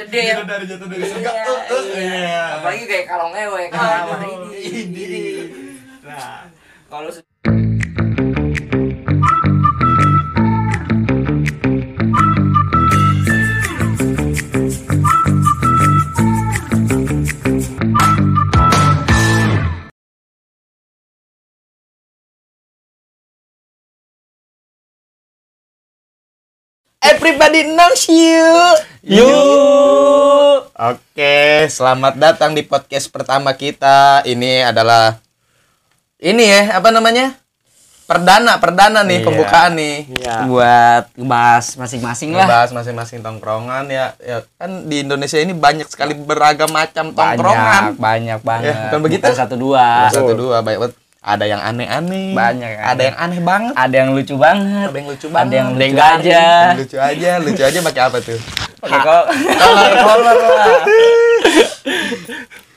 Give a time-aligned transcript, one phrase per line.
[0.00, 0.34] gede ya.
[0.42, 1.30] dari jatuh dari surga.
[1.30, 2.16] Iya, Eh, eh, iya.
[2.24, 2.44] iya.
[2.58, 3.80] Apalagi kayak kalong ewe kan.
[4.08, 5.02] Aduh, ini.
[5.04, 5.22] ini.
[6.00, 6.48] Nah,
[6.88, 7.08] kalau
[27.20, 28.48] Everybody knows you.
[29.04, 30.72] Yuk.
[30.72, 34.24] Oke, selamat datang di podcast pertama kita.
[34.24, 35.20] Ini adalah
[36.16, 37.36] ini ya, apa namanya?
[38.08, 39.26] Perdana, perdana nih Iya.
[39.28, 39.96] pembukaan nih.
[40.16, 40.48] Iya.
[40.48, 42.48] buat ngebahas masing-masing lah.
[42.48, 44.16] Ngebahas masing-masing tongkrongan ya.
[44.24, 48.00] Ya kan di Indonesia ini banyak sekali beragam macam tongkrongan.
[48.00, 48.72] Banyak, banyak banget.
[48.72, 49.28] Ya, bukan begitu?
[49.28, 50.08] satu dua.
[50.08, 50.96] Satu dua banyak banget.
[51.20, 52.32] Ada yang aneh-aneh.
[52.32, 53.04] Banyak yang Ada aneh.
[53.04, 53.74] yang aneh banget.
[53.76, 54.88] Ada yang lucu banget.
[54.88, 55.52] Ada yang lucu Ada banget.
[55.52, 56.24] yang Ada yang lucu garing.
[56.24, 56.42] aja.
[56.72, 58.38] Lucu aja, lucu aja pakai apa tuh?
[58.80, 59.28] Pakai kol-
[60.00, 60.80] kolor lah.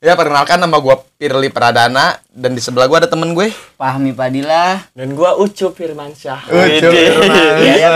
[0.00, 3.52] Ya perkenalkan nama gua Pirli Pradana dan di sebelah gua ada temen gue.
[3.76, 4.80] Fahmi Padilla.
[4.96, 6.48] Dan gua Ucup Firmansyah.
[6.48, 6.88] Ucup Wede.
[6.88, 7.56] Firmansyah.
[7.60, 7.88] Iya, iya,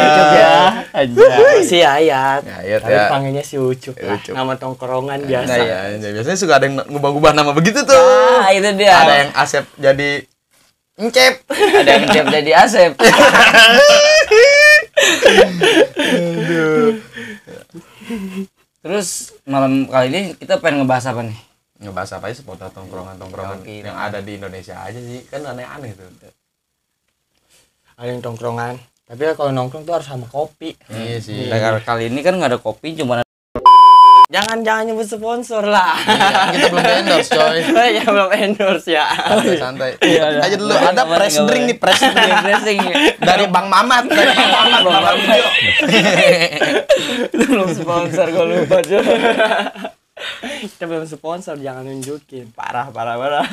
[0.00, 0.52] Ucup ya.
[0.96, 1.26] Aja.
[1.60, 2.40] Si Ayat.
[2.40, 3.12] Ya, Ayat Tapi ya.
[3.12, 4.16] panggilnya si Ucup lah.
[4.16, 4.32] Ucup.
[4.32, 5.52] Nama tongkrongan Nah, biasa.
[5.52, 8.00] ya, ya, biasanya suka ada yang ngubah-ngubah nama begitu tuh.
[8.40, 8.96] Ah, itu dia.
[8.96, 10.10] Ada yang Asep jadi
[10.96, 11.34] Encep.
[11.52, 12.92] ada yang siap jadi Asep.
[18.80, 19.08] Terus
[19.44, 21.49] malam kali ini kita pengen ngebahas apa nih?
[21.80, 23.80] Ngebahas apa aja seputar tongkrongan-tongkrongan Oke.
[23.80, 25.24] yang ada di Indonesia aja sih.
[25.26, 26.06] Kan aneh-aneh tuh.
[27.96, 28.76] Ada yang tongkrongan.
[29.10, 30.76] Tapi ya kalau nongkrong tuh harus sama kopi.
[30.92, 31.50] Iya sih.
[31.50, 33.26] Nah, kali ini kan nggak ada kopi, cuma ada
[34.30, 35.98] Jangan jangan nyebut sponsor lah.
[36.06, 37.58] Iya, kita belum endorse coy.
[37.98, 39.04] ya belum endorse ya.
[39.10, 39.90] Santai, santai.
[40.06, 40.38] Iya, ada.
[40.46, 40.70] aja dulu.
[40.70, 42.36] Ada press drink nih, press drink.
[42.46, 42.78] dressing.
[43.18, 44.06] Dari Bang Mamat.
[44.06, 44.80] Dari Bang Mamat.
[44.86, 45.14] Bang Mamat.
[47.26, 49.02] Itu belum sponsor gue lupa cuy.
[50.74, 52.52] Kita belum sponsor, jangan nunjukin.
[52.52, 53.46] Parah, parah, parah.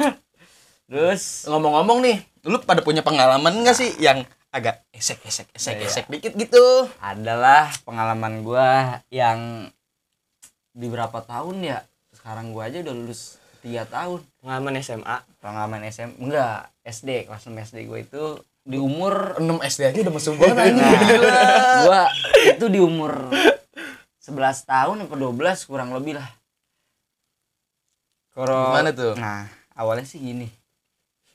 [0.88, 2.18] Terus Ngomong-ngomong nih,
[2.48, 5.86] lu pada punya pengalaman nggak sih yang agak esek esek esek Iya.
[5.86, 6.88] esek dikit gitu?
[7.04, 9.68] adalah pengalaman gua yang
[10.72, 11.84] di berapa tahun ya?
[12.16, 14.24] Sekarang gua aja udah lulus 3 tahun.
[14.40, 15.18] Pengalaman SMA.
[15.44, 18.24] Pengalaman SM enggak, SD, kelas 6 SD gua itu
[18.64, 20.88] di umur 6 SD aja udah masuk banget anjing.
[20.88, 22.02] Nah, gua
[22.48, 23.12] itu di umur
[24.24, 24.32] 11
[24.64, 26.28] tahun atau 12 kurang lebih lah.
[28.38, 29.18] Koro, Gimana tuh?
[29.18, 30.46] Nah, awalnya sih gini.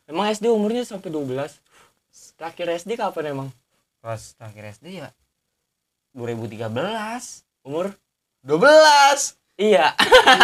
[0.06, 1.34] Emang SD umurnya sampai 12?
[2.38, 3.48] Terakhir SD kapan emang?
[3.98, 5.10] Pas terakhir SD ya
[6.14, 6.62] 2013.
[7.66, 7.90] Umur?
[8.46, 9.34] 12.
[9.58, 9.90] Iya.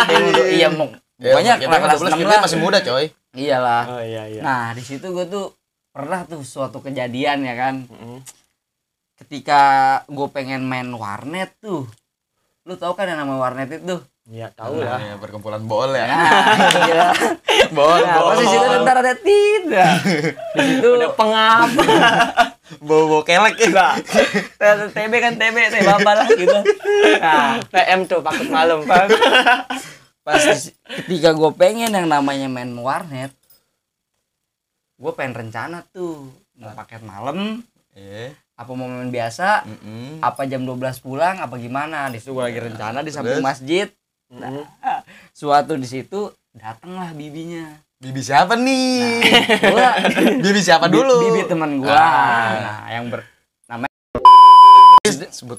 [0.08, 2.42] Eh, iya mau Ya, pokoknya ya, kelas 12 6 kita lah.
[2.42, 3.06] masih muda coy.
[3.38, 3.82] Iyalah.
[3.90, 4.42] Oh iya iya.
[4.42, 5.54] Nah, di situ gue tuh
[5.94, 7.74] pernah tuh suatu kejadian ya kan.
[7.86, 8.18] Mm-mm.
[9.14, 9.62] Ketika
[10.10, 11.86] gue pengen main warnet tuh.
[12.66, 13.98] Lu tau kan yang nama warnet itu?
[14.34, 15.00] Iya, tahu lah.
[15.00, 16.04] Ya, perkumpulan bol ya.
[16.04, 16.52] Nah,
[16.84, 17.04] iya.
[17.70, 18.28] Bol, Nah, bol.
[18.28, 19.92] pas di situ ntar ada tidak.
[20.52, 21.68] Di situ Udah pengap.
[22.84, 23.96] Bawa-bawa kelek ya.
[24.92, 26.58] TB kan TB, TB apa lah gitu.
[27.16, 28.84] Nah, PM tuh paket malam.
[28.84, 33.32] pas di- ketika gue pengen yang namanya main warnet,
[34.94, 37.64] gue pengen rencana tuh mau paket malam,
[37.96, 38.28] Eh.
[38.52, 40.20] apa main biasa, Mm-mm.
[40.20, 42.12] apa jam 12 pulang, apa gimana.
[42.12, 43.46] Di situ gue lagi rencana di samping Terus?
[44.30, 44.64] Masjid.
[44.64, 44.64] Mm-mm.
[45.38, 47.72] Suatu di situ datanglah bibinya.
[47.98, 49.18] Bibi siapa nih?
[49.58, 49.90] Gua
[50.44, 51.18] Bibi siapa dulu?
[51.18, 51.90] Bibi teman gua.
[51.90, 52.46] Ah.
[52.54, 53.26] Nah, yang ber
[53.66, 53.90] namanya
[55.34, 55.58] sebut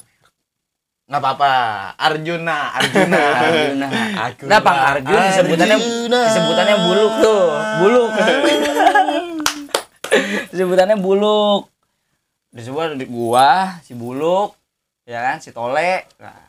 [1.09, 1.51] nggak apa-apa
[1.97, 3.87] Arjuna Arjuna Arjuna.
[4.29, 6.19] Aku Nah, Bang Arjun disebutannya Arjuna.
[6.31, 7.43] disebutannya buluk tuh.
[7.81, 8.09] Buluk.
[10.53, 11.61] disebutannya buluk.
[12.49, 14.57] Disebut di gua, si buluk,
[15.05, 16.09] ya kan, si tole.
[16.17, 16.48] Nah,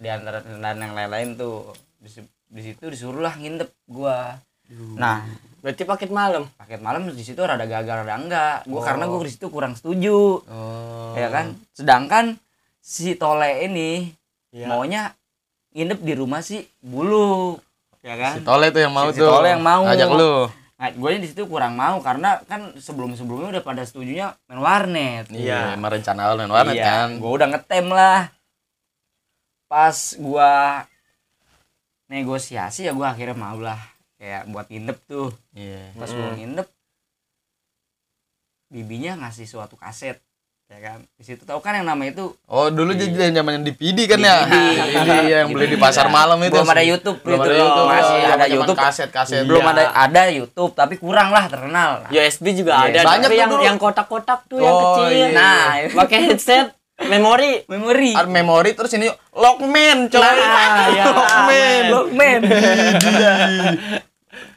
[0.00, 2.24] di antara dan yang lain-lain tuh di, si-
[2.56, 4.40] situ disuruh lah ngintip gua.
[4.96, 5.26] Nah,
[5.60, 6.48] Berarti paket malam.
[6.56, 8.64] paket malam di situ rada gagal rada enggak.
[8.64, 8.82] Gua Oh.
[8.82, 10.40] karena gua di situ kurang setuju.
[10.40, 11.12] oh.
[11.12, 11.52] Ya kan?
[11.70, 12.40] Sedangkan
[12.80, 14.08] si tole ini
[14.50, 14.66] Iya.
[14.66, 15.12] maunya
[15.70, 17.60] nginep di rumah si buluk.
[18.00, 18.34] Ya kan?
[18.34, 19.84] si Tole tuh yang mau Si- si tuh Tole yang mau.
[19.84, 24.58] ajak lu Nah, gue di situ kurang mau karena kan sebelum-sebelumnya udah pada setujunya main
[24.58, 25.28] warnet.
[25.28, 28.32] iya emang rencana lu main warnet Iya, kan Gue udah ngetem lah.
[29.70, 30.82] Pas gua
[32.04, 33.78] negosiasi ya gua akhirnya mau lah
[34.18, 35.30] kayak buat nginep tuh.
[35.54, 36.66] iya Pas gua nginep
[38.66, 40.18] bibinya ngasih suatu kaset
[40.70, 44.22] ya kan di situ tahu kan yang nama itu oh dulu jadi zaman DVD kan
[44.22, 45.10] ya DVD.
[45.42, 48.46] Yang beli di pasar malam itu belum ada YouTube belum itu ada YouTube masih ada
[48.46, 49.72] YouTube kaset kaset belum Iya.
[49.74, 53.02] ada ada YouTube tapi kurang lah terkenal USB juga Iya.
[53.02, 53.10] ada.
[53.18, 53.62] Banyak tapi yang dulu.
[53.66, 55.06] yang kotak-kotak tuh yang Oh, kecil.
[55.10, 55.26] iya.
[55.34, 55.58] Nah,
[55.90, 56.70] pakai headset.
[57.10, 57.52] Memori.
[57.66, 60.22] memori Ada memori terus ini Lockman coy.
[60.22, 61.04] Nah, ya.
[61.06, 61.82] Lockman.
[61.90, 62.40] Lockman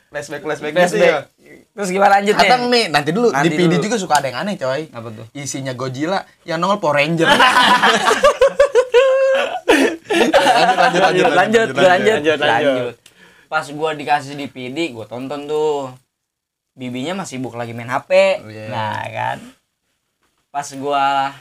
[0.07, 1.19] Flashback flashback gitu flashback ya.
[1.73, 3.83] terus gimana lanjut nih Kadang nih nanti dulu Nanti di PD dulu.
[3.83, 4.85] juga suka ada yang aneh coy.
[4.87, 7.25] apa tuh Isinya Godzilla yang nongol Power Ranger.
[10.13, 12.93] lanjut, lanjut, lanjut lanjut gua lanjut lanjut, lanjut.
[13.47, 15.89] pas gua dikasih di PD gua tonton tuh
[16.73, 18.65] bibinya masih sibuk lagi main HP Oh, iya.
[18.69, 19.37] nah kan
[20.49, 21.33] pas gua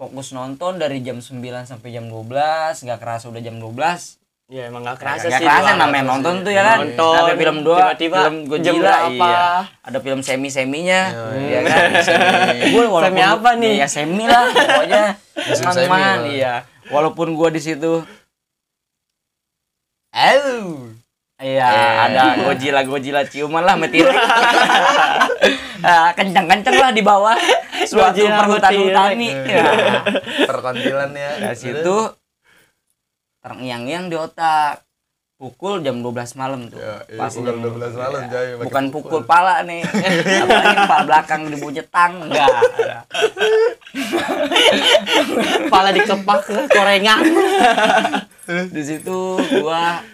[0.00, 2.24] fokus nonton dari jam 9 sampai jam 12
[2.80, 4.16] nggak kerasa udah jam 12
[4.50, 5.46] Ya emang gak kerasa Nggak sih.
[5.46, 5.78] kerasa doang.
[5.78, 9.12] namanya nonton tuh ya kan Nonton, sampai film dua tiba-tiba film Godzilla berapa?
[9.14, 9.46] iya
[9.78, 11.00] ada film semi seminya
[11.38, 11.88] Iya, ya kan
[12.66, 13.74] gue walaupun Semi apa nih?
[13.76, 15.04] ya semi lah pokoknya
[15.38, 16.26] Musim man semi, man oh.
[16.26, 16.54] iya
[16.88, 18.02] walaupun gua di situ
[20.10, 20.90] Oh.
[21.38, 21.94] Iya, Eh.
[22.04, 24.02] ada Godzilla Godzilla ciuman lah metir.
[25.82, 27.36] ah, kencang-kencang lah di bawah
[27.90, 29.28] suatu perhutan hutani.
[29.32, 29.64] Ya.
[30.48, 31.30] Perkontilan ya.
[31.40, 31.96] Dari situ
[33.40, 34.84] terngiang-ngiang di otak.
[35.40, 36.76] Pukul jam 12 malam tuh.
[36.76, 39.08] Ya, iya, Pas pukul 12 malam, Jay, pakai Bukan pukul.
[39.08, 39.80] pukul pala nih.
[40.44, 42.44] Apalagi kepala belakang dibunyi tang enggak.
[45.64, 47.24] Kepala dikepak ke korengan.
[48.68, 50.04] Di situ gua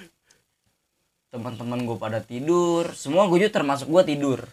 [1.34, 4.46] teman-teman gua pada tidur, semua gue juga termasuk gua tidur.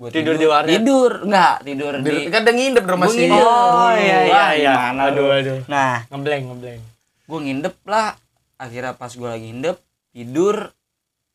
[0.00, 0.80] Gua Tidur di warnet?
[0.80, 3.28] Tidur, enggak, tidur Di, di kan ada ngindep di rumah sih.
[3.28, 4.72] Oh iya iya iya.
[4.72, 5.60] gimana Aduh aduh.
[5.68, 6.80] Nah, Ngebleng ngebleng.
[7.28, 8.16] gue ngindep lah.
[8.56, 9.76] Akhirnya pas gue lagi ngindep,
[10.16, 10.72] tidur,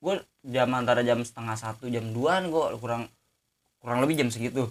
[0.01, 0.13] gue
[0.49, 3.05] jam antara jam setengah satu, jam duaan gue kurang
[3.85, 4.65] kurang lebih jam segitu.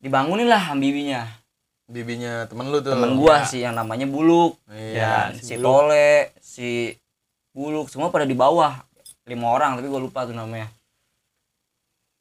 [0.00, 1.28] Dibangunin lah ambibinya.
[1.84, 2.96] Bibinya temen lu tuh.
[2.96, 4.56] Temen gue sih yang namanya Buluk.
[4.72, 5.28] Iya.
[5.28, 6.96] ya, si Tole, si
[7.52, 8.80] Buluk, semua pada di bawah.
[9.28, 10.72] Lima orang, tapi gue lupa tuh namanya.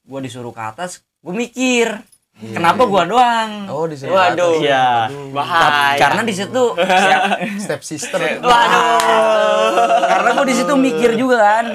[0.03, 1.87] Gue disuruh ke atas, gue mikir.
[2.33, 3.71] Kenapa gue doang?
[3.71, 4.59] Oh, disuruh Waduh.
[4.59, 4.65] atas.
[4.65, 4.87] Iya.
[5.31, 5.95] Bahaya.
[5.95, 8.19] Karena di situ siap- Step sister.
[8.41, 8.99] Waduh.
[10.11, 11.65] Karena gue di situ mikir juga kan.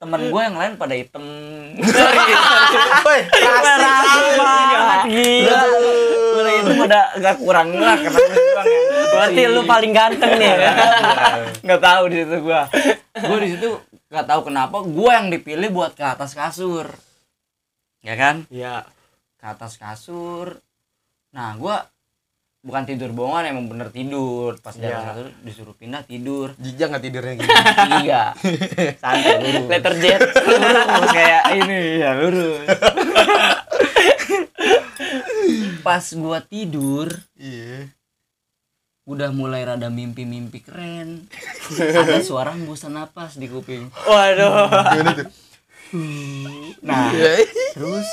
[0.00, 1.20] Temen gue yang lain pada hitam.
[3.06, 4.12] Woi, rasis
[5.06, 5.60] gila.
[6.30, 8.14] Pada itu pada gak kurang lah yang
[9.10, 10.52] Berarti lu paling ganteng nih.
[11.68, 12.60] nggak tahu di situ gue.
[13.20, 13.68] Gue di situ
[14.08, 16.88] nggak tahu kenapa gue yang dipilih buat ke atas kasur.
[18.00, 18.48] Ya kan?
[18.48, 18.88] Iya.
[19.36, 20.60] Ke atas kasur.
[21.30, 21.76] Nah, gue
[22.60, 25.08] bukan tidur bohongan emang bener tidur pas di atas Iya.
[25.08, 27.48] kasur disuruh pindah tidur Jijak nggak tidurnya gitu.
[28.04, 28.22] iya
[29.00, 30.20] santai lurus Letter jet.
[30.20, 32.60] lurus kayak ini ya lurus
[35.80, 37.88] pas gua tidur Iya.
[39.04, 41.24] udah mulai rada mimpi-mimpi keren
[41.72, 44.68] ada suara hembusan napas di kuping Waduh.
[46.80, 47.44] Nah Iya.
[47.74, 48.06] terus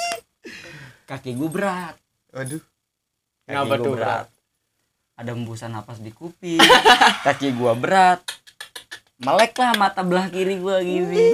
[1.06, 1.96] kaki gua berat.
[2.34, 2.60] Waduh.
[2.60, 4.28] kaki Kenapa tuh berat?
[5.18, 6.62] ada hembusan napas di kuping.
[7.26, 8.22] Kaki gua berat.
[9.18, 11.34] Melek lah mata belah kiri gua gini.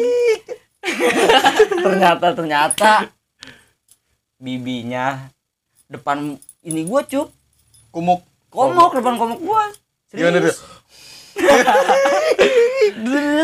[1.83, 3.11] Ternyata ternyata
[4.39, 5.27] bibinya
[5.91, 7.27] depan ini gua cup.
[7.91, 8.23] Kumuk.
[8.47, 9.67] komok depan komok gua.
[10.15, 10.39] Gimana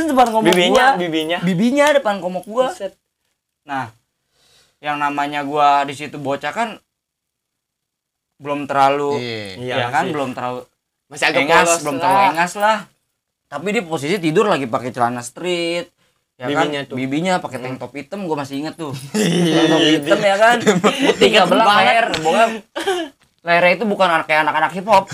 [0.10, 1.00] depan komok Bibinya, gua.
[1.00, 1.38] bibinya.
[1.42, 2.68] bibinya depan komok gua.
[2.70, 2.94] Buset.
[3.62, 3.92] nah
[4.80, 6.70] yang namanya gua di situ bocah kan
[8.38, 9.20] belum terlalu
[9.60, 9.76] Iya.
[9.76, 10.04] ya kan?
[10.04, 10.62] masih- belum terlalu
[11.08, 12.02] masih agak engas belum lah.
[12.02, 12.78] terlalu engas lah.
[13.50, 15.90] Tapi dia posisi tidur lagi pakai celana street
[16.36, 16.96] ya Bibinya kan tuh.
[16.96, 18.94] bibinya pakai tank top hitam gue masih inget tuh.
[19.54, 20.56] Tank top hitam ya kan?
[20.62, 22.48] Putih ke belah leher pokoknya.
[23.40, 25.06] Lehernya itu bukan kayak anak-anak hip hop.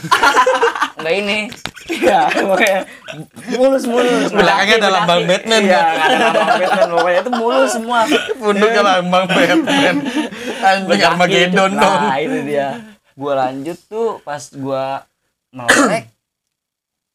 [0.98, 1.38] Enggak ini
[1.86, 2.82] ya pokoknya
[3.54, 6.08] mulus mulus Belakangnya ada lambang Batman, iya kan?
[6.10, 8.00] ada lambang Batman pokoknya itu mulus semua
[8.42, 9.96] Punduknya lambang Batman.
[10.66, 11.82] Anjing Armageddon itu.
[11.82, 12.00] dong.
[12.02, 12.70] Nah, itu dia.
[13.14, 15.06] Gua lanjut tuh pas gua
[15.54, 16.10] melek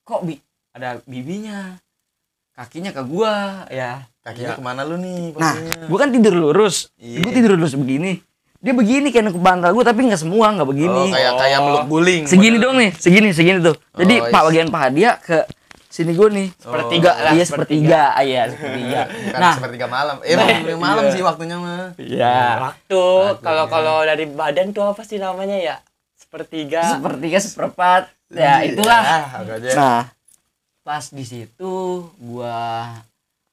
[0.06, 0.38] kok bi
[0.70, 1.76] ada bibinya.
[2.54, 4.06] Kakinya ke gua ya.
[4.22, 5.34] Kakinya ke mana lu nih?
[5.34, 5.86] Nah, posisinya?
[5.90, 6.94] gua kan tidur lurus.
[6.94, 7.26] Iya.
[7.26, 8.22] Gua tidur lurus begini.
[8.60, 11.00] Dia begini kayak ke bantal gua tapi nggak semua, nggak begini.
[11.02, 12.22] Oh, kayak kayak meluk guling.
[12.28, 13.72] segini dong nih, segini segini tuh.
[13.94, 14.46] Jadi Oh, pak iya.
[14.46, 15.48] bagian paha dia ke
[15.86, 16.52] sini gua nih.
[16.54, 18.02] Sepertiga lah, Iya, sepertiga.
[18.12, 19.00] Ah, Iya, sepertiga.
[19.08, 20.16] Bukan Nah, sepertiga malam.
[20.20, 21.96] Eh, emang malam sih waktunya mah.
[21.96, 22.36] iya.
[22.62, 23.02] Waktu
[23.40, 25.76] kalau kalau dari badan tuh apa sih namanya ya?
[26.14, 26.84] Sepertiga.
[26.94, 28.12] Sepertiga seperempat.
[28.28, 29.00] Ya, itulah.
[29.00, 29.70] Ah, agak aja.
[29.74, 30.02] Nah,
[30.80, 31.74] pas di situ
[32.14, 32.92] gua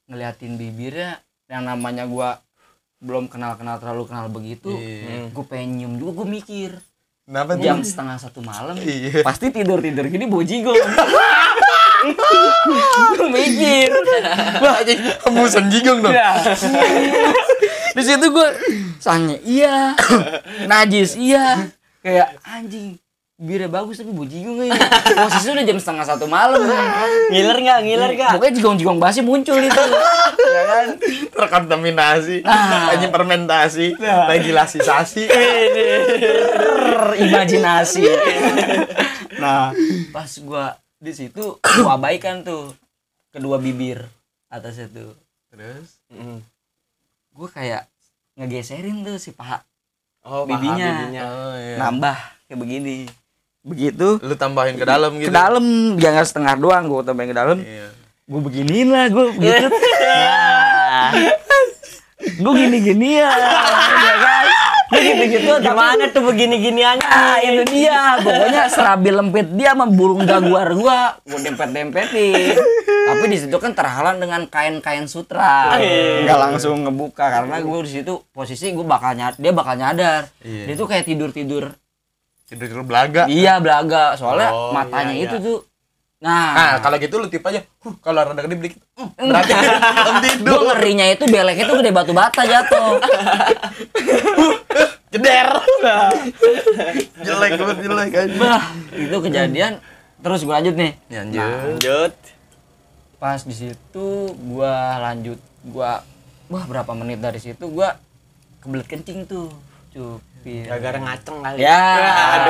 [0.05, 2.37] ngeliatin bibirnya yang namanya gua
[3.07, 4.75] belum kenal-kenal terlalu kenal begitu.
[4.75, 5.31] Iya.
[5.31, 6.71] Gue pengen nyium juga, gue mikir
[7.23, 7.63] Kenapa tuh?
[7.63, 9.23] jam setengah satu malam Iya.
[9.23, 10.75] pasti tidur tidur gini bojigong.
[13.17, 13.89] gue mikir.
[14.63, 16.13] Wah, anjing hembusan jigong dong.
[16.13, 16.39] Ya.
[17.97, 18.47] di situ gue
[19.01, 19.97] sanya iya,
[20.69, 21.67] najis iya,
[21.99, 22.95] kayak anjing.
[23.37, 24.73] Bibirnya bagus tapi bujingung ini
[25.21, 26.57] posisi udah jam setengah satu malam
[27.29, 27.79] Ngiler nggak?
[27.85, 28.31] Ngiler nggak?
[28.33, 29.77] pokoknya jigong-jigong basi muncul itu
[30.57, 30.87] ya kan
[31.29, 32.89] terkontaminasi Nah.
[32.89, 35.23] lagi fermentasi lagi lasisasi
[37.19, 38.03] imajinasi
[39.37, 39.69] nah
[40.09, 42.73] pas gua di situ gua abaikan tuh
[43.29, 44.01] kedua bibir
[44.49, 45.13] atasnya tuh
[45.47, 46.39] terus Mm.
[47.31, 47.83] gua kayak
[48.33, 49.61] ngegeserin tuh si paha
[50.23, 51.07] Oh, Bibinya.
[51.07, 51.21] bibinya.
[51.23, 51.75] oh, iya.
[51.77, 53.07] nambah kayak begini
[53.67, 54.17] begitu.
[54.23, 55.27] Lu tambahin ke dalam gitu.
[55.27, 55.65] Ke dalam
[55.99, 57.59] jangan setengah doang gua tambahin ke dalam.
[57.59, 57.87] Iya.
[58.27, 59.67] gue beginiin lah gue gitu.
[59.71, 61.11] Nah.
[62.43, 63.31] Gue gini gini ya.
[63.31, 64.45] Ya kan
[64.87, 67.07] gue gitu gitu Gimana tuh begini-giniannya?
[67.07, 68.19] ah itu dia.
[68.19, 71.15] Pokoknya serabi lempit dia sama burung jaguar gua.
[71.23, 72.55] Gue dempet dempetin
[73.07, 75.79] tapi di situ kan terhalang dengan kain-kain sutra.
[75.79, 80.27] Nggak langsung ngebuka karena gue di situ posisi gue bakal nyadar dia bakal nyadar.
[80.43, 80.63] Iya.
[80.67, 81.71] dia tuh kayak tidur tidur
[82.47, 83.27] tidur tidur belaga.
[83.27, 84.15] Iya belaga.
[84.15, 85.45] Soalnya Oh, matanya iya, itu iya.
[85.45, 85.59] tuh
[86.17, 87.61] nah, nah kalau gitu lu tip aja.
[87.83, 89.77] Huh, kalau rada gede beli hmm, berarti belum
[90.17, 92.97] gue tidur ngerinya itu beleknya tuh gede batu bata jatuh.
[95.13, 95.47] Jeder.
[97.21, 99.73] Jelek banget jelek aja bah itu kejadian.
[100.17, 100.91] Terus gue lanjut nih.
[101.07, 101.43] Ya, anjir.
[101.43, 102.13] Lanjut.
[103.17, 106.05] pas di situ gua lanjut gua
[106.53, 107.97] wah berapa menit dari situ gua
[108.61, 109.49] kebelet kencing tuh
[110.47, 111.57] cupir Gara-gara ngaceng kali.
[111.59, 111.83] ya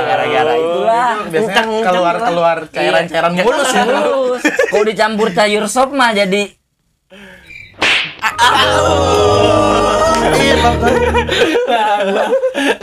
[0.06, 1.10] gara-gara itulah.
[1.28, 3.44] Biasanya Kenceng, keluar keluar cairan-cairan Iya.
[3.44, 4.42] mulus ya mulus.
[4.70, 6.54] Kalau dicampur sayur sop mah jadi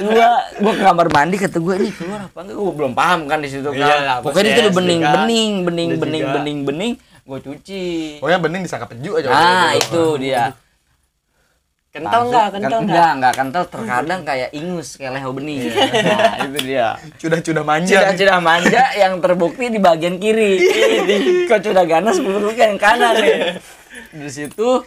[0.01, 0.29] gua
[0.61, 2.57] gua ke kamar mandi kata gua ini keluar apa enggak?
[2.57, 3.79] Gua belum paham kan di situ kan.
[3.79, 6.93] Iya pokoknya itu bening bening bening bening bening bening.
[7.25, 8.19] Gua cuci.
[8.21, 10.53] Pokoknya bening disangka peju aja nah itu dia
[11.95, 12.47] Kental Langsung- nggak?
[12.51, 12.83] Kental kan- nggak?
[12.91, 15.63] enggak enggak kental terkadang kayak ingus kayak leho bening
[16.03, 16.87] nah itu dia
[17.17, 20.59] sudah-sudah manja sudah sudah manja yang terbukti di bagian kiri
[21.47, 23.63] kok sudah ganas berburu yang kanan nih
[24.13, 24.83] di situ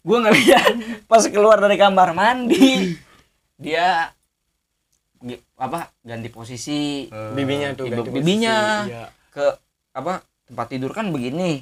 [0.00, 0.72] gue ngeliat
[1.04, 2.96] pas keluar dari kamar mandi
[3.54, 4.08] dia
[5.54, 7.84] apa ganti posisi Bibinya tuh.
[7.84, 8.56] Ibu- ganti bibinya.
[8.80, 8.88] posisi.
[8.88, 9.04] Iya.
[9.28, 9.46] ke
[9.92, 10.12] apa
[10.46, 11.60] tempat tidur kan begini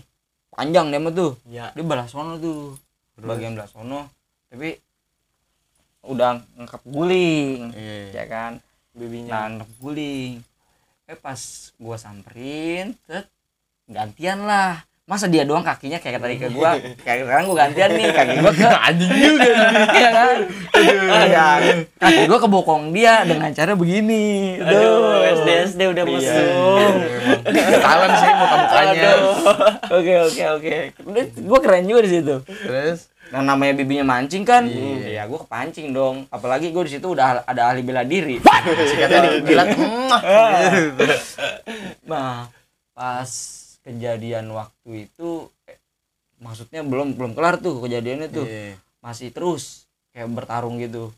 [0.49, 1.73] panjang dia mah tuh Iya.
[1.73, 2.79] dia belah sono tuh
[3.19, 4.15] bagian belah sono
[4.57, 4.81] tapi
[6.03, 7.97] udah ngekap guling Iya.
[8.15, 8.53] ya kan?
[8.91, 9.29] Bibinya.
[9.29, 10.33] nah ngekap guling.
[11.05, 11.41] Eh pas
[11.77, 13.29] gua samperin tet
[13.85, 14.81] gantian lah.
[15.05, 16.75] Masa dia doang kakinya kayak tadi ke gua?
[17.05, 19.45] Kayak sekarang gua gantian nih kaki gua ke anjing juga
[19.95, 20.37] iya kan?
[20.75, 21.47] Iya.
[21.95, 24.57] kaki gua ke bokong dia dengan cara begini.
[24.59, 26.11] Aduh, SD SD udah Iya.
[26.11, 26.93] mesum.
[27.47, 29.11] ketahuan sih muka-mukanya
[29.87, 30.77] oke oke oke.
[31.05, 32.35] Udah, gua keren juga di situ.
[32.43, 35.19] Terus Nah namanya bibinya mancing kan, Iya.
[35.19, 36.31] ya gue kepancing dong.
[36.31, 38.39] Apalagi gue di situ udah ada ahli bela diri.
[38.39, 39.69] sikatnya dibilang
[42.11, 42.51] Nah
[42.95, 43.31] pas
[43.83, 45.79] kejadian waktu itu, eh,
[46.39, 48.79] maksudnya belum belum kelar tuh kejadiannya tuh, Iya.
[49.03, 51.11] masih terus kayak bertarung gitu.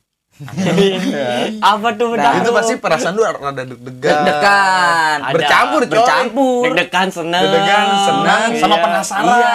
[1.61, 5.35] Apa tuh Nah, itu pasti perasaan lu rada deg-degan Deg-degan, Ada.
[5.35, 6.62] bercampur coy bercampur.
[6.64, 7.42] Deg-degan seneng.
[7.42, 8.61] deg-degan senang Iya.
[8.61, 9.54] sama penasaran Iya.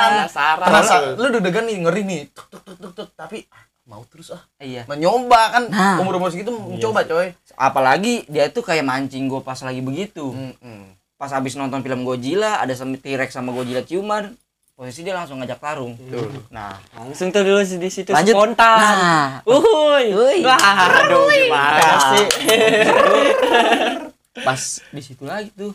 [0.59, 1.11] Penasaran.
[1.15, 4.43] Lu deg-degan nih ngeri nih tuk tuk tuk tuk, tuk tapi ah, mau terus ah
[4.57, 4.83] Iya.
[4.85, 5.97] mencoba kan Nah.
[5.99, 10.33] umur umur segitu mencoba coy Apalagi dia tuh kayak mancing gue pas lagi begitu.
[10.33, 10.97] Mm-mm.
[11.13, 14.33] Pas habis nonton film Godzilla, ada sama T-Rex sama Godzilla ciuman,
[14.73, 15.93] posisi dia langsung ngajak tarung.
[16.49, 18.33] Nah, Langsung tuh dulu di situ Lanjut.
[18.33, 18.77] spontan.
[18.79, 20.05] Nah, Uhuy.
[20.09, 20.37] Uhuy.
[20.41, 20.59] Wah,
[20.99, 21.99] aduh gimana Nah.
[22.11, 22.25] sih?
[24.43, 25.71] pas di situ lagi tuh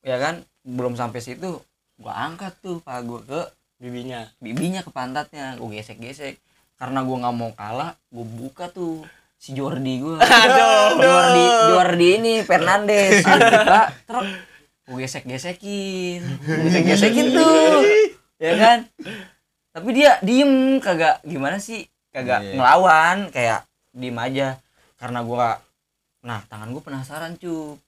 [0.00, 1.58] ya kan belum sampai situ
[1.96, 3.42] gua angkat tuh pak gua ke
[3.76, 4.30] Bibinya.
[4.38, 6.38] bibinya ke pantatnya gua gesek gesek
[6.76, 9.02] karena gua nggak mau kalah gua buka tuh
[9.36, 10.96] si Jordi gua Aduh.
[10.96, 14.26] Jordi Jordi ini Fernandes buka terus
[14.84, 16.20] gua gesek gesekin
[16.66, 17.82] gesek gesekin tuh.
[18.36, 18.78] Ya kan?
[19.72, 21.86] Tapi dia diem kagak gimana sih?
[22.10, 22.54] Kagak Iya.
[22.58, 23.60] ngelawan kayak
[23.90, 24.58] diem aja.
[24.96, 25.58] Karena gua
[26.20, 27.78] nah tangan gua penasaran cu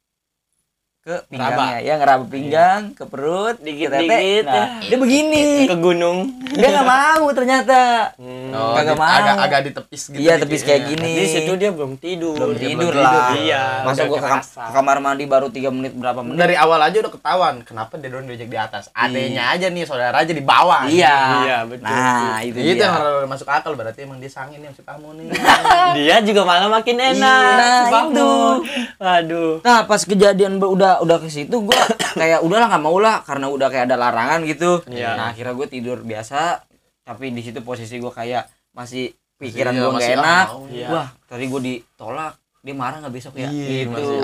[1.04, 4.48] ke pinggangnya ya ngeraba pinggang ke perut Dikit-dikit, tete.
[4.48, 6.32] nah, dia begini Ke gunung.
[6.48, 9.12] dia nggak mau ternyata oh, Kagak di- mau.
[9.12, 10.48] agak agak ditepis gitu iya dikit.
[10.48, 10.88] tepis kayak Iya.
[10.88, 12.32] gini Di situ dia belum tidur.
[12.34, 15.92] belum Iya, tidur belum lah Iya, udah gua ke, ke kamar mandi baru tiga menit
[15.92, 19.68] berapa menit dari awal aja udah ketahuan kenapa dia doang diajak di atas adanya aja
[19.68, 21.84] nih saudara aja di bawah iya Iya, betul.
[21.84, 25.36] nah itu, itu yang harus masuk akal berarti emang dia sangin yang si kamu nih
[25.96, 27.20] Dia juga malah makin enak.
[27.20, 28.58] Nah, si Mahmud.
[28.96, 29.60] Aduh.
[29.60, 31.80] Nah pas kejadian be- udah udah ke situ gue
[32.20, 34.82] kayak udahlah nggak mau lah karena udah kayak ada larangan gitu.
[34.86, 35.18] Iya.
[35.18, 36.62] Nah akhirnya gue tidur biasa
[37.02, 40.46] tapi di situ posisi gue kayak masih pikiran Iya, gue nggak masih, ah, enak.
[40.70, 40.88] Iya.
[40.94, 42.34] Wah tadi gue ditolak
[42.64, 44.16] dia marah nggak besok ya Iya, gitu masih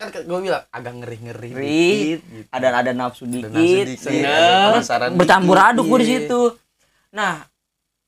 [0.00, 2.48] kan gue bilang agak ngeri-ngeri Ngeri, dikit gitu.
[2.48, 6.14] ada ada nafsu Dan dikit, nafsu dikit, ada penasaran bercampur dikit, aduk gue di iya.
[6.24, 6.42] situ
[7.12, 7.34] nah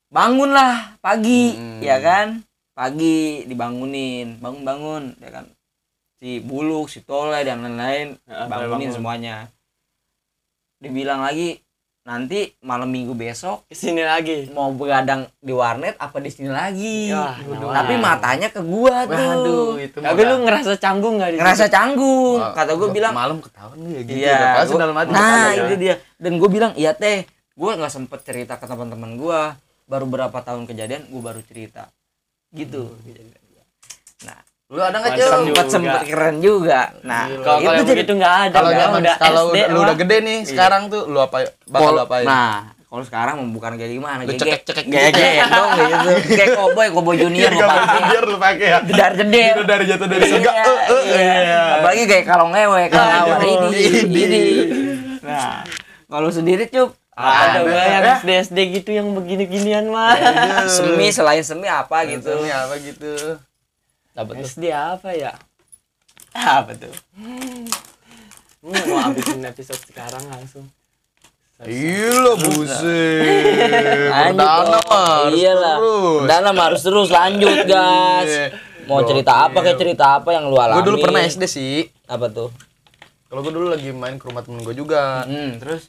[0.09, 1.79] bangunlah pagi Mm.
[1.85, 2.27] ya kan
[2.73, 5.45] pagi dibangunin bangun bangun ya kan
[6.15, 8.93] si buluk si tole dan lain-lain Ya, bangunin bangun.
[8.93, 9.35] semuanya.
[10.77, 11.59] Dibilang lagi
[12.05, 14.45] nanti malam minggu besok Ke sini lagi.
[14.49, 17.09] mau begadang di warnet apa di sini lagi?
[17.09, 17.33] Wah,
[17.73, 19.17] tapi matanya ke gua tuh.
[19.17, 22.37] Waduh itu Tapi lu ngerasa canggung gak di ngerasa canggung.
[22.37, 24.17] Wah, kata gua bilang malam ketahuan ya gitu.
[24.17, 25.09] Iya gua- dalam hati.
[25.09, 25.65] nah ketahuan ya.
[25.65, 25.95] itu dia.
[26.15, 29.39] Dan gue bilang iya teh gue nggak sempet cerita ke teman-teman gue
[29.85, 31.89] baru berapa tahun kejadian gue baru cerita.
[32.51, 32.93] Gitu.
[34.21, 34.39] Nah
[34.75, 35.31] lu ada nggak juga.
[35.31, 37.31] sempet sempet keren juga nah.
[37.31, 38.53] Kalau kalau yang jadi begitu nggak ada.
[38.53, 41.95] kalau zaman udah kalau SD lu udah gede nih sekarang tuh lu apa bakal Pol-
[41.95, 42.55] lu apain nah
[42.85, 44.95] kalau sekarang mau bukan kayak gimana Lu gege cekek-cekek gitu.
[44.95, 49.53] gege dong gitu kayak cowboy cowboy junior mau pakai biar lu pakai ya jedar jeder
[49.53, 51.33] Itu dari jatuh dari surga Iya, eh, eh, iya.
[51.41, 51.61] iya.
[51.75, 53.69] apalagi kayak kalau ngewek kalau ngawar ini
[54.01, 54.21] Ini.
[54.21, 54.41] ini
[55.21, 55.63] nah
[56.05, 57.59] kalau sendiri cup Ada Ada.
[57.63, 58.15] gua yang Ya.
[58.17, 60.19] SD SD gitu yang begini-ginian mah.
[60.69, 63.39] semi selain semi apa gitu Ini apa gitu
[64.15, 65.33] apa tuh SD apa ya?
[66.33, 67.67] apa tuh Hmm,
[68.65, 70.65] mau habisin episode sekarang langsung.
[71.57, 73.45] Gila buset.
[74.09, 74.43] Perdana
[74.81, 76.19] mah harus iyalah terus.
[76.19, 78.51] perdana harus terus lanjut Iya.
[78.85, 81.87] mau cerita apa kayak cerita apa yang lu alami Gue dulu pernah SD sih.
[82.05, 82.49] apa tuh
[83.25, 85.23] Kalau gue dulu lagi main ke rumah temen gue juga.
[85.23, 85.87] hmm, terus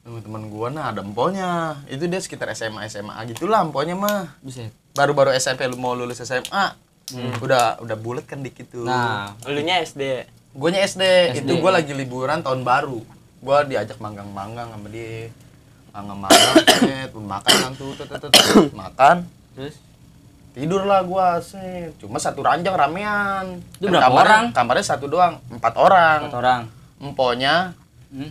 [0.00, 1.50] Temen temen gue nah ada emponya.
[1.86, 4.36] Itu dia sekitar SMA SMA gitulah emponya mah.
[4.40, 6.74] buset Baru-baru SMP lu mau lulus SMA.
[7.38, 8.82] Udah udah bulat kan dikit tuh.
[8.82, 10.26] nah Elunya SD.
[10.50, 11.02] Guanya SD,
[11.38, 12.98] itu gue lagi liburan tahun baru.
[13.38, 15.30] Gue diajak manggang-manggang sama dia.
[15.88, 18.70] Manggang-manggang, set, makan kan tuh, tut, tut, tut.
[18.72, 19.24] makan.
[19.54, 19.78] terus
[20.48, 21.94] Tidur lah gua set.
[21.98, 23.62] Cuma satu ranjang ramean.
[23.78, 24.44] Itu Dan berapa kamarnya- orang?
[24.50, 26.18] Kamarnya satu doang, empat orang.
[26.26, 26.60] empat orang
[26.98, 27.78] Emponya,
[28.10, 28.30] hmm,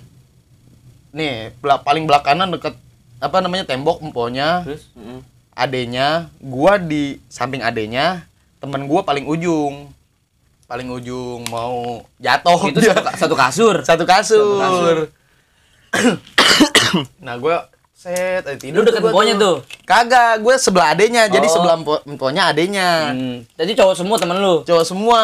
[1.15, 2.75] nih paling belakangan deket
[3.17, 4.91] apa namanya tembok emponya, terus
[5.57, 8.23] adenya, gua di samping adenya,
[8.61, 9.89] temen gua paling ujung.
[10.67, 14.59] Paling ujung mau jatuh itu satu, satu kasur satu kasur.
[14.59, 14.97] kasur.
[17.23, 17.55] nah, gue
[17.97, 21.31] set eh, lu tidur deket gua emponya tuh Kagak, gue sebelah adenya.
[21.31, 21.53] Jadi Oh.
[21.55, 23.15] sebelah empo- emponya adenya.
[23.15, 23.55] hmm.
[23.55, 25.21] jadi cowok semua temen lu Cowok semua.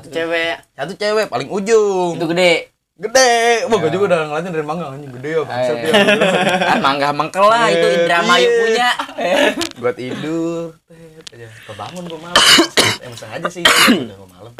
[0.00, 0.56] Satu cewek.
[0.74, 2.16] Satu cewek paling ujung.
[2.16, 2.52] itu gede
[2.96, 3.68] Gede.
[3.68, 5.84] Wah, gue juga udah ngeliatin dari mangga anjing gede ya bangsat Eh.
[5.84, 5.92] ya.
[6.72, 8.56] ah, mangga mangkel lah itu Iya, Indramayu iya.
[8.64, 8.88] punya
[9.84, 10.64] gue tidur.
[10.88, 11.48] Tet, aja.
[11.52, 12.40] Gue bangun gue malam.
[13.04, 13.60] Emang sengaja sih.
[13.68, 14.52] Udah gue malam.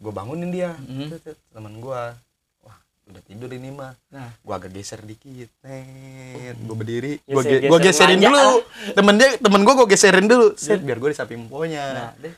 [0.00, 0.72] Gue bangunin dia.
[0.80, 1.12] Hmm.
[1.12, 2.02] Tet, Temen gue.
[2.64, 3.92] Wah, udah tidur ini mah.
[4.08, 4.32] Nah.
[4.40, 5.52] Gue agak geser dikit.
[5.60, 7.20] Tet, gue berdiri.
[7.28, 8.64] Gue Geser- gue geser geserin dulu.
[8.96, 10.56] Temen dia, temen gue gue geserin dulu.
[10.56, 11.84] Set, biar gue di samping emponya.
[11.92, 12.32] nah deh.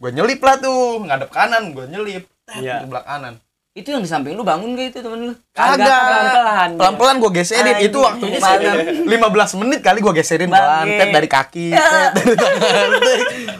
[0.00, 2.24] nyelip lah tuh ngadep kanan gue nyelip
[2.56, 2.76] Iya.
[2.78, 3.34] di belakang kanan.
[3.70, 5.34] Itu yang di samping lu bangun gak itu temen lu?
[5.50, 6.70] Kagak, pelan-pelan.
[6.74, 8.58] pelan pelan gue geserin itu waktunya gimana?
[8.58, 11.66] sekitar 15 menit kali gue geserin pelan tet dari kaki
[12.10, 12.90] tet dari tangan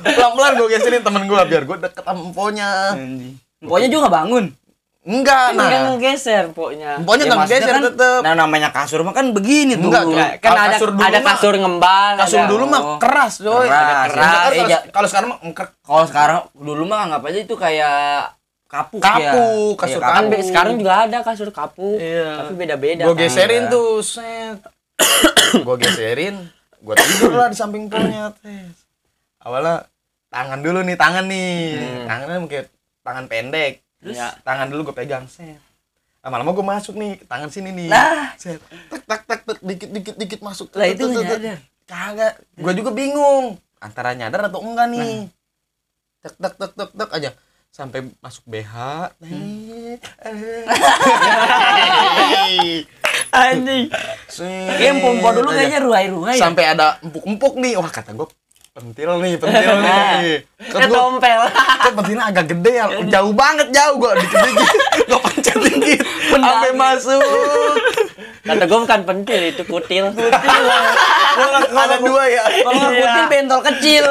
[0.03, 2.99] pelan pelan gue geserin temen gue biar gue deket sama emponya.
[3.61, 4.45] Pokoknya juga gak bangun?
[5.01, 5.91] Enggak Kan nggak nah.
[5.95, 6.91] ngegeser pokoknya.
[6.97, 8.21] emponya Ya, nggak maksudnya geser kan, tetep.
[8.21, 9.89] nah namanya kasur mah kan begini tuh.
[9.89, 12.13] Enggak, Nggak, kan Kalau ada kasur dulu ada mah- kasur ngembal.
[12.19, 12.99] kasur ada- dulu mah Oh.
[12.99, 14.21] keras coy Keras, Ada ya.
[14.21, 15.39] Kalau- Eh, ja- kalau sekarang mah
[15.81, 18.29] kalau sekarang dulu mah anggap aja itu kayak
[18.71, 19.77] kapuk, Kapuk, ya.
[19.77, 20.31] kasur Iya, Kan kapuk.
[20.33, 21.99] be- sekarang juga ada kasur kapuk.
[21.99, 22.31] Iya.
[22.41, 23.03] Tapi beda-beda.
[23.03, 23.21] gue kan.
[23.21, 23.73] geserin Iya.
[23.73, 24.59] tuh set
[25.67, 26.37] gue geserin
[26.79, 28.73] gue tidur lah di samping polnya tes
[29.39, 29.85] awalnya
[30.29, 32.05] tangan dulu nih tangan nih Hmm.
[32.07, 32.63] tangannya mungkin
[33.01, 34.29] tangan pendek terus Iya.
[34.41, 35.59] tangan dulu gue pegang set
[36.21, 38.33] lama-lama gue masuk nih tangan sini nih Lah.
[38.35, 41.59] set tak tak tak tak dikit dikit dikit masuk Lah, itu nyadar.
[41.83, 45.27] kagak gue juga bingung antara nyadar atau enggak nih
[46.21, 47.31] tak tak tak tak tak aja
[47.71, 48.75] sampai masuk BH
[49.21, 49.97] nih
[53.31, 53.87] Anjing.
[54.71, 56.41] Kayak pompo dulu kayaknya ruai-ruai ya.
[56.41, 57.79] sampai ada empuk-empuk nih.
[57.79, 58.27] Wah kata gue
[58.71, 60.43] pentil nih pentil nih.
[60.67, 61.43] kan gue Ketompel.
[61.53, 62.87] kan pentilnya agak gede ya?
[63.09, 63.95] Jauh banget jauh.
[63.97, 64.69] Gue dikit dikit
[65.07, 67.23] gue pencet dikit sampai masuk.
[68.41, 70.05] Kata gue bukan pentil itu kutil.
[71.71, 72.45] ada dua ya?
[72.61, 72.99] Kalau Iya.
[72.99, 74.05] kutil bentol kecil.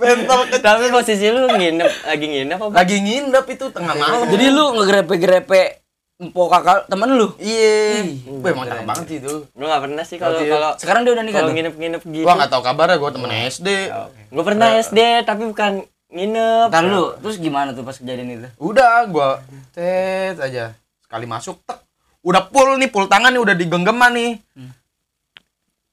[0.00, 0.64] Bentol kecil.
[0.64, 2.72] Tapi posisi lu nginep lagi nginep apa?
[2.72, 4.28] lagi ngindap itu tengah malam.
[4.28, 5.62] Jadi lu ngegrepe-grepe
[6.20, 7.28] empok kakak temen lu.
[7.40, 8.04] iya.
[8.28, 9.34] Gue emang cakep banget sih itu.
[9.56, 12.24] Gue gak pernah sih kalau kalau Sekarang dia udah nikah kalau nginep-nginep gitu.
[12.28, 13.68] gua nggak tahu kabarnya gue temen SD
[14.28, 15.72] Gue pernah SD tapi bukan
[16.10, 16.68] nginep.
[16.68, 18.48] Ntar lu, terus gimana tuh pas kejadian itu?
[18.58, 19.40] udah gua
[19.72, 20.74] tet aja.
[21.06, 21.78] Sekali masuk tek.
[22.20, 24.32] Udah full nih full tangan nih udah digenggeman nih.
[24.58, 24.72] Hmm.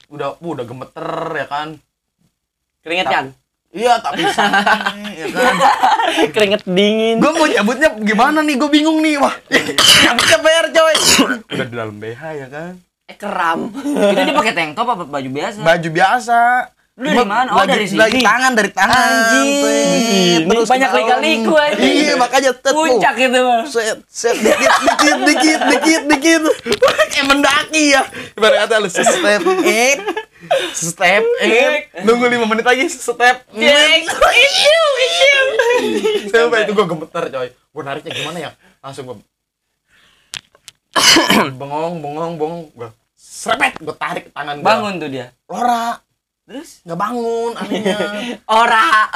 [0.07, 1.67] udah uh, udah gemeter ya kan?
[2.83, 3.35] Keringetan.
[3.75, 5.55] Iya, tapi santai, ya kan.
[6.33, 7.19] Keringet dingin.
[7.19, 8.55] gue mau nyabutnya gimana nih?
[8.55, 9.35] Gue bingung nih, wah.
[10.07, 10.95] Nyabutnya bayar, coy.
[11.51, 12.73] Udah di dalam BH ya kan.
[13.07, 13.71] Eh keram.
[13.71, 16.39] itu dia pakai tank top apa baju biasa Baju biasa.
[16.97, 17.49] Lu dari mana?
[17.53, 17.99] Oh, lagi- dari sini.
[18.01, 18.97] Dari tangan, dari tangan.
[18.97, 19.49] Anjing.
[20.43, 21.93] Terus banyak lika-liku, anjing.
[21.93, 22.73] Iya, makanya tet tuh.
[22.73, 26.41] puncak itu mah set set dikit dikit dikit dikit dikit
[27.13, 28.01] kayak mendaki ya
[28.33, 29.99] ibarat kata lu step eight
[30.73, 34.01] step eight nunggu lima menit lagi step Jeng.
[34.05, 35.43] Iu, iu.
[36.29, 39.17] sampai itu gue gemeter coy gue nariknya gimana ya langsung gue
[41.59, 45.97] bengong bengong bengong gue serepet gue tarik tangan gue bangun tuh dia Lora
[46.47, 47.97] terus nggak bangun anehnya
[48.63, 49.11] Ora.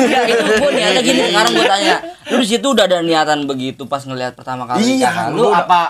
[0.00, 1.94] ya itu gue niatnya gini sekarang gue tanya
[2.26, 5.26] lu di situ udah ada niatan begitu pas ngelihat pertama kali Iya, kan?
[5.26, 5.80] gua lu udah- apa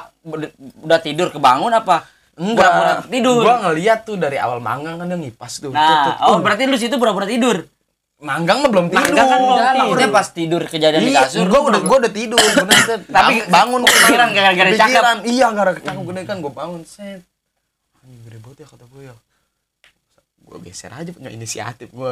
[0.83, 5.53] udah, tidur kebangun apa pura-pura tidur gue ngeliat tuh dari awal manggang kan dia ngipas
[5.59, 6.43] tuh nah Tut, tut, oh tut.
[6.43, 7.63] berarti lu situ pura-pura tidur
[8.19, 9.81] manggang mah belum tidur Manggang kan udah, tidur.
[9.87, 12.77] maksudnya pas tidur kejadian di Iya, kasur gua udah gua udah tidur bener.
[13.17, 15.03] Tapi Bang- bangun kepikiran gara-gara cakep.
[15.25, 17.25] Iya, gara-gara cakep gede kan gua bangun set.
[17.97, 19.15] Anjing gede banget ya kata gua ya.
[20.51, 22.11] Gua geser aja punya inisiatif gua.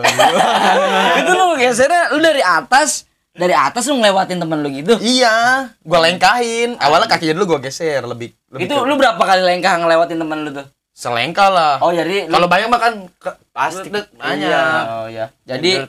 [1.19, 5.99] itu lu gesernya lu dari atas dari atas lu ngelewatin temen lu gitu iya, gua
[6.01, 6.75] lengkahin.
[6.77, 10.39] Awalnya kakinya dulu gua geser lebih lebih itu ke- lu berapa kali lengkah ngelewatin temen
[10.41, 11.75] lu tuh selengkah lah.
[11.79, 13.91] oh jadi lu- Kalau banyak mah kan ke, Pasti.
[13.91, 14.39] banyak.
[14.41, 15.87] Iya, oh ya jadi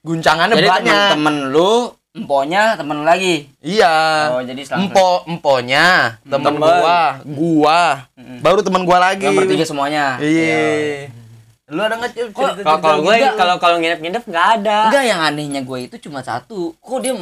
[0.00, 0.86] Guncangannya jadi banyak.
[0.86, 1.72] temen-temen lu
[2.10, 3.94] emponya temen lu lagi Iya.
[4.32, 6.58] Oh, jadi empo emponya temen Temen.
[6.58, 7.82] gua, gua,
[8.40, 9.22] baru temen gua lagi.
[9.22, 11.12] yang bertiga semuanya Iya.
[11.70, 13.34] Lu ada nggak Cil, cerita Kalau kalau gue Enggak.
[13.34, 14.78] kalau kalau nginep-nginep nggak ada.
[14.86, 17.14] enggak yang anehnya gue itu cuma satu kok dia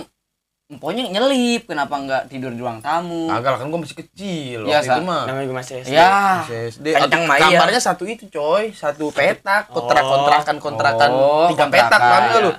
[0.67, 4.79] emponya nyelip kenapa enggak tidur di ruang tamu Kagak lah kan gua masih kecil Iya,
[4.79, 5.23] waktu itu mah.
[5.25, 5.91] Namanya gue masih SD.
[5.91, 6.87] ya Masih SD.
[6.95, 7.49] kencang mah iya.
[7.55, 10.11] Kamarnya satu itu coy, satu petak, kontrak Oh.
[10.11, 12.41] kontrakan kontrakan Oh, tiga petak kan iya.
[12.43, 12.53] lu.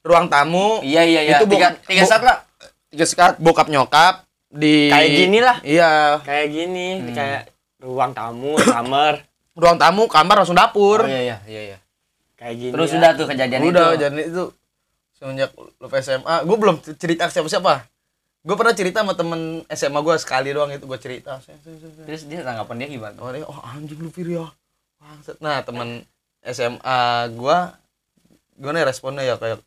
[0.00, 0.80] Ruang tamu.
[0.80, 2.44] iya iya iya Itu tiga tiga saat lah
[2.88, 5.56] Tiga sekat bokap nyokap di Kayak gini lah.
[5.62, 5.92] Iya.
[6.20, 7.12] Kayak gini, Hmm.
[7.12, 7.42] kayak
[7.78, 9.22] ruang tamu, kamar,
[9.58, 11.04] Ruang tamu, kamar langsung dapur.
[11.04, 11.78] oh iya iya iya iya
[12.40, 12.72] kayak gini.
[12.72, 12.94] terus lah.
[12.96, 14.44] sudah tuh kejadian Udah itu jadi itu
[15.20, 17.84] semenjak lu SMA, gue belum cerita ke siapa-siapa.
[18.40, 21.36] Gue pernah cerita sama temen SMA gue sekali doang itu gue cerita.
[22.08, 24.48] terus dia tanggapan dia gimana Oh, dia, oh anjing lu Fir ya.
[24.96, 25.36] Bangsat.
[25.44, 26.08] Nah, teman
[26.40, 27.00] SMA
[27.36, 27.76] gua
[28.56, 29.60] gua nih responnya ya kayak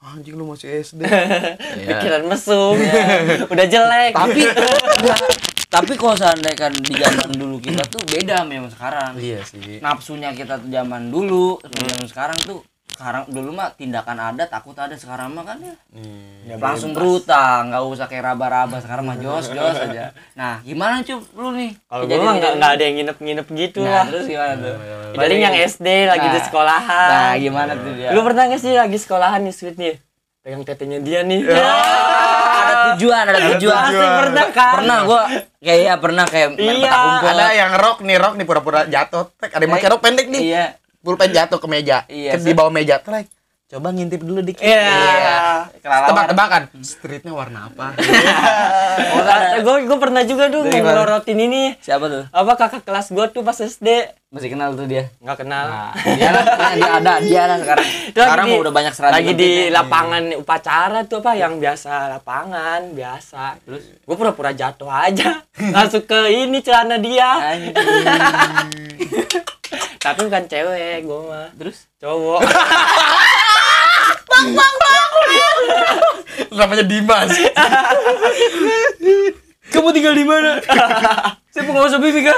[0.00, 1.00] anjing lu masih SD.
[1.88, 2.76] Pikiran mesum.
[3.52, 4.12] Udah jelek.
[4.12, 4.42] tapi
[5.70, 9.78] tapi kalau seandainya kan di zaman dulu kita tuh beda sama yang sekarang Iya sih.
[9.78, 14.74] nafsunya kita tuh zaman dulu sama zaman sekarang tuh sekarang dulu mah tindakan ada takut
[14.74, 16.12] ada sekarang mah kan ya Nih.
[16.44, 21.22] Ya, langsung berutang nggak usah kayak raba-raba sekarang mah jos jos aja nah gimana cup
[21.32, 24.04] lu nih Kalau gue mah nggak nggak ada yang nginep-nginep gitu nah lah.
[24.04, 24.74] terus gimana tuh
[25.10, 26.44] Paling yang SD lagi di Nah.
[26.44, 27.08] sekolahan.
[27.08, 29.94] nah gimana tuh dia Lu pernah gak sih lagi sekolahan nih sweet nih?
[30.40, 31.40] Pegang tetenya dia nih.
[32.94, 34.72] tujuan ada tujuan Pasti pernah kan?
[34.76, 35.22] pernah gua
[35.58, 37.30] kayak ya pernah kayak main Iya, petak umpet.
[37.30, 39.24] Ada yang rok nih, rok nih pura-pura jatuh.
[39.36, 40.42] Trek, ada yang pakai rok pendek nih.
[40.42, 40.64] iya
[41.00, 42.04] Pulpen jatuh ke meja.
[42.06, 43.00] Iya, Ke di bawah meja.
[43.00, 43.24] Trek.
[43.70, 44.66] Coba ngintip dulu dikit.
[44.66, 45.70] Iya.
[45.78, 46.62] kelalawan Tebak-tebakan.
[46.82, 47.94] Streetnya warna apa?
[47.94, 49.62] Oh, ada.
[49.62, 51.78] Gue gue pernah juga tuh ngelorotin ini.
[51.78, 55.66] siapa tuh Apa kakak kelas gue tuh pas SD masih kenal tuh dia nggak kenal.
[55.66, 59.14] nah dia ada dia ada dia ada sekarang lagi sekarang di- mah udah banyak seragam
[59.16, 59.74] lagi di pentingnya.
[59.74, 65.42] lapangan upacara tuh apa yang biasa lapangan biasa terus gue pura-pura jatuh aja
[65.74, 67.26] masuk ke ini celana dia
[70.00, 72.40] tapi bukan cewek gue mah terus cowok
[76.50, 77.30] Namanya Dimas.
[79.70, 80.58] kamu tinggal di mana?
[81.50, 82.36] Saya pengawas bibi kan?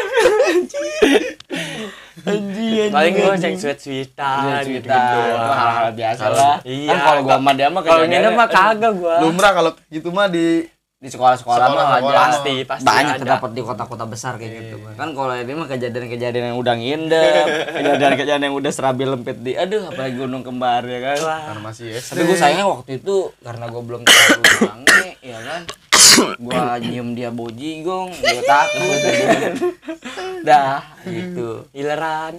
[2.93, 6.57] Paling gue cek sweet sweetan gitu cerita hal-hal biasa lah.
[6.63, 6.93] Iya.
[6.93, 10.29] kan kalau gua sama dia mah kalau nginep mah kagak gue Lumrah kalau gitu mah
[10.31, 10.69] di
[11.03, 12.15] di sekolah-sekolah mah Sekolah-sekolah.
[12.15, 13.21] aja pasti pasti banyak ada.
[13.27, 18.43] terdapat di kota-kota besar kayak gitu kan kalau ini mah kejadian-kejadian yang udah ngindep kejadian-kejadian
[18.47, 21.41] yang udah serabi lempit di aduh apalagi gunung kembar ya kan Wah.
[21.51, 22.07] karena masih SD.
[22.07, 25.63] tapi gue sayangnya waktu itu karena gue belum terlalu sange ya kan
[26.39, 26.55] gue
[26.87, 28.99] nyium dia bojigong gue takut
[30.47, 32.39] dah gitu Ileran.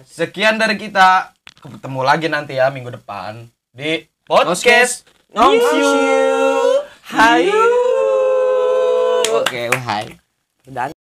[0.00, 1.32] Sekian dari kita.
[1.60, 5.90] Ketemu lagi nanti ya minggu depan di podcast Nongsiu.
[7.02, 7.62] Hayu.
[9.30, 10.06] oke wahai
[10.66, 10.90] Dan